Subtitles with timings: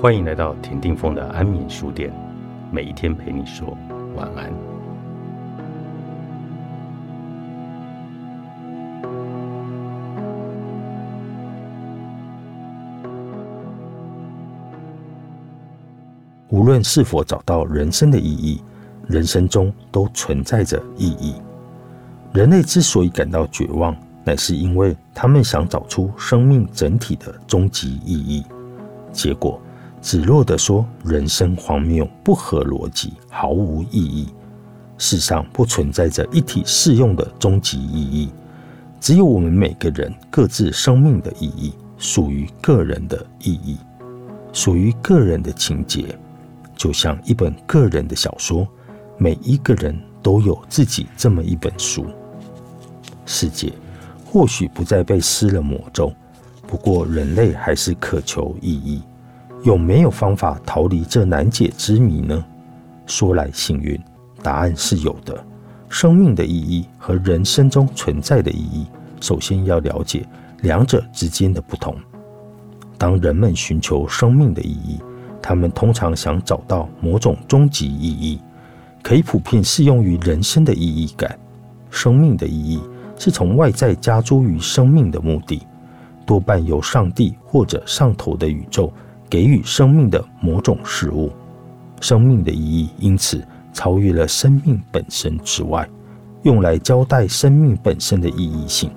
[0.00, 2.10] 欢迎来到田定峰的安眠书店，
[2.72, 3.76] 每一天陪你说
[4.16, 4.50] 晚安。
[16.48, 18.62] 无论是否找到人生的意义，
[19.06, 21.34] 人生中都存在着意义。
[22.32, 23.94] 人类之所以感到绝望，
[24.24, 28.42] 乃是因为他们想找出生命整体的终极意义，
[29.12, 29.60] 结果
[30.02, 34.28] 只落的说人生荒谬、不合逻辑、毫无意义。
[34.96, 38.30] 世上不存在着一体适用的终极意义，
[39.00, 43.78] 只有我们每个人各自生命的意义，属于个人的意义，
[44.52, 46.18] 属于个人的情节，
[46.76, 48.68] 就像一本个人的小说，
[49.16, 52.04] 每一个人都有自己这么一本书。
[53.24, 53.72] 世界
[54.26, 56.12] 或许不再被施了魔咒，
[56.66, 59.00] 不过人类还是渴求意义。
[59.62, 62.44] 有没有方法逃离这难解之谜呢？
[63.06, 64.00] 说来幸运，
[64.42, 65.44] 答案是有的。
[65.88, 68.86] 生命的意义和人生中存在的意义，
[69.20, 70.26] 首先要了解
[70.62, 71.94] 两者之间的不同。
[72.96, 75.00] 当人们寻求生命的意义，
[75.42, 78.40] 他们通常想找到某种终极意义，
[79.02, 81.38] 可以普遍适用于人生的意义感。
[81.90, 82.80] 生命的意义。
[83.22, 85.60] 是从外在加诸于生命的目的，
[86.24, 88.90] 多半由上帝或者上头的宇宙
[89.30, 91.30] 给予生命的某种事物。
[92.00, 95.88] 生命的意义因此超越了生命本身之外，
[96.42, 98.90] 用来交代生命本身的意义性。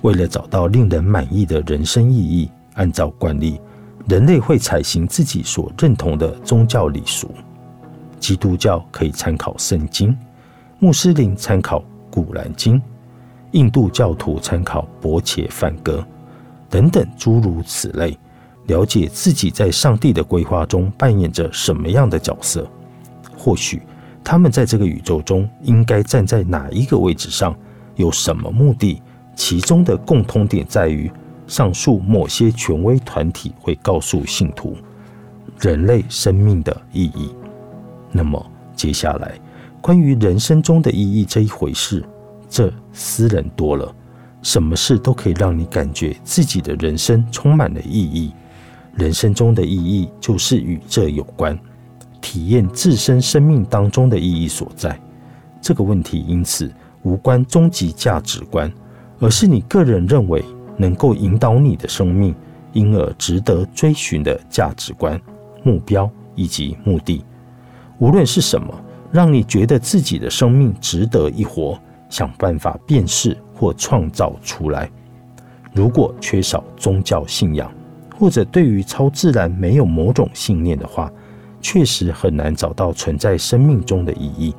[0.00, 3.60] 为了找到令人满意的人生意义，按照惯例，
[4.08, 7.30] 人类会采行自己所认同的宗教礼俗。
[8.20, 10.16] 基督教可以参考圣经，
[10.78, 12.80] 穆斯林参考古兰经。
[13.52, 15.98] 印度教徒参考《伯切梵歌》
[16.68, 18.18] 等等诸如此类，
[18.66, 22.66] 了解自己在上帝的规划中扮演着什么样的角色。
[23.36, 23.82] 或许
[24.22, 27.54] 他们在这个宇宙中应该站在哪一个位置上，
[27.96, 29.02] 有什么目的？
[29.36, 31.10] 其中的共通点在于，
[31.46, 34.76] 上述某些权威团体会告诉信徒
[35.58, 37.34] 人类生命的意义。
[38.12, 38.44] 那么
[38.76, 39.38] 接下来，
[39.80, 42.02] 关于人生中的意义这一回事。
[42.48, 43.92] 这私人多了，
[44.40, 48.32] 什么事都可以让你感觉自己的人生充满了意义。
[48.96, 51.58] 人生中的意义就是与这有关，
[52.20, 54.98] 体验自身生命当中的意义所在。
[55.60, 56.72] 这个问题因此
[57.02, 58.72] 无关终极价值观，
[59.18, 60.44] 而是你个人认为
[60.76, 62.34] 能够引导你的生命，
[62.72, 65.20] 因而值得追寻的价值观、
[65.62, 67.24] 目标以及目的。
[67.98, 68.72] 无论是什么，
[69.10, 71.78] 让你觉得自己的生命值得一活。
[72.10, 74.88] 想办法辨识或创造出来。
[75.72, 77.68] 如果缺少宗教信仰，
[78.24, 81.12] 或者对于超自然没有某种信念的话，
[81.60, 84.54] 确实很难找到存在生命中的意义。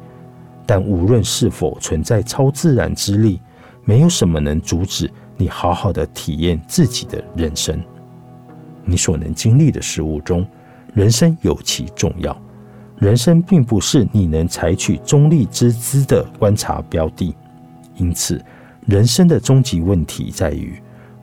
[0.67, 3.41] 但无论是否存在超自然之力，
[3.83, 7.83] 没有什么能阻止你好好的体验自己的人生。
[8.83, 10.45] 你所能经历的事物中，
[10.93, 12.39] 人生尤其重要。
[12.99, 17.35] 人生并不是你能采取中立之姿的观察标的。
[17.95, 18.39] 因此，
[18.85, 20.79] 人生的终极问题在于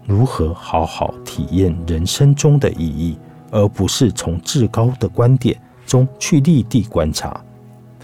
[0.07, 3.17] 如何好好体验人生中的意义，
[3.51, 7.41] 而不是从至高的观点中去立地观察，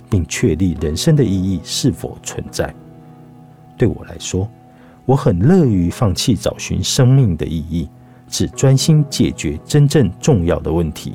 [0.09, 2.73] 并确立人生的意义是否存在。
[3.77, 4.49] 对我来说，
[5.05, 7.89] 我很乐于放弃找寻生命的意义，
[8.29, 11.15] 只专心解决真正重要的问题。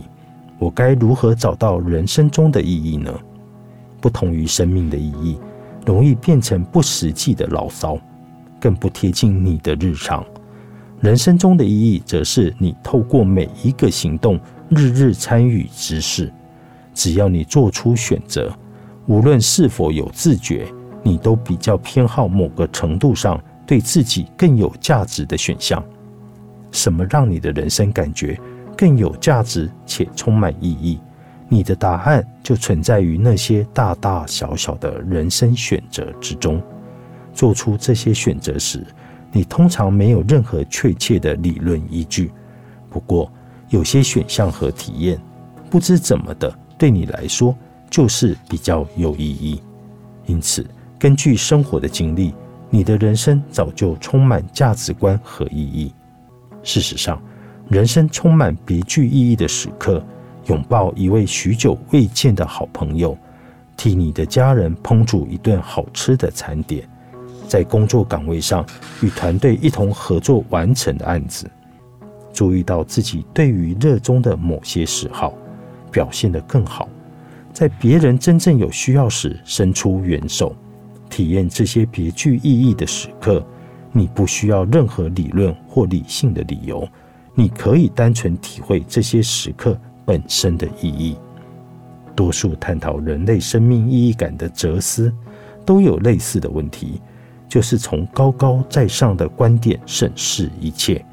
[0.60, 3.14] 我该如何找到人生中的意义呢？
[4.00, 5.38] 不同于生命的意义。
[5.86, 8.00] 容易变成不实际的牢骚，
[8.58, 10.26] 更不贴近你的日常。
[11.04, 16.32] 人生中的意义，则是你透过每一个行动，日日参与之事。
[16.94, 18.50] 只要你做出选择，
[19.06, 20.66] 无论是否有自觉，
[21.02, 25.84] 你都比较偏好某个程度上对自己更有价值的选项。
[26.72, 28.40] 什么让你的人生感觉
[28.78, 31.02] 更有价值且充满意义？
[31.50, 36.64] 你的答案就存在于那些大大小小的人生选择之中。
[37.34, 38.86] 做出这些选择时，
[39.34, 42.32] 你通常没有任何确切的理论依据。
[42.90, 43.30] 不过，
[43.70, 45.20] 有些选项和体验，
[45.70, 47.54] 不知怎么的，对你来说
[47.90, 49.62] 就是比较有意义。
[50.28, 50.66] 因此，
[50.98, 52.34] 根据生活的经历，
[52.70, 55.92] 你的人生早就充满价值观和意义。
[56.62, 57.22] 事实上，
[57.68, 60.02] 人生充满别具意义的时刻。
[60.48, 63.18] 拥抱一位许久未见的好朋友，
[63.78, 66.86] 替你的家人烹煮一顿好吃的餐点，
[67.54, 68.66] 在工作岗位上
[69.04, 71.48] 与团队一同合作完成的案子，
[72.34, 75.36] 注意到自己对于热衷的某些嗜好，
[75.92, 76.90] 表现得更好，
[77.54, 80.56] 在别人真正有需要时伸出援手，
[81.12, 83.46] 体验这些别具意义的时刻。
[83.92, 86.90] 你不需要任何理论或理性的理由，
[87.36, 91.16] 你可以单纯体会这些时刻本身的意义。
[92.16, 95.14] 多数探讨人类生命意义感的哲思
[95.64, 97.00] 都有类似的问题，
[97.54, 101.06] 就是从高高在上的观点审视一切，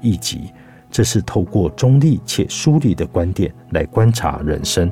[0.00, 0.52] 以及
[0.92, 4.88] 这是透过中立且疏离的观点来观察人生，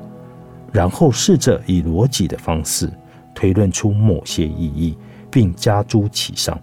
[0.72, 2.90] 然后试着以逻辑的方式
[3.32, 4.98] 推论出某些意义，
[5.30, 6.58] 并加诸其上。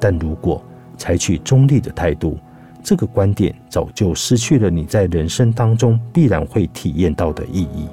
[0.00, 0.64] 但如果
[0.96, 2.38] 采取中立的态度，
[2.82, 7.88] 这个观点早就失去了你在人生当中必然会体验到的意义。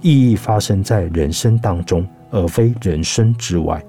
[0.00, 3.84] 意义发生在人生当中，而非人生之外。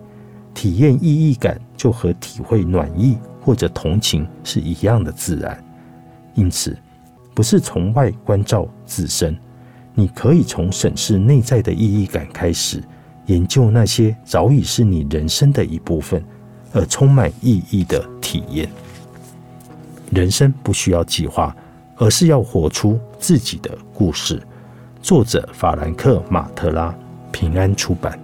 [0.53, 5.63] 体验意义感就和体会暖意或者同情是一样的自然。
[6.33, 6.77] 因此，
[7.33, 9.37] 不是从外关照自身，
[9.93, 12.83] 你可以从审视内在的意义感开始，
[13.25, 16.23] 研究那些早已是你人生的一部分。
[16.73, 18.69] 而充满意义的体验。
[20.11, 21.53] 人生不需要计划，
[21.97, 24.41] 而是要活出自己的故事。
[25.01, 26.95] 作者：法兰克·马特拉，
[27.29, 28.17] 平安出版。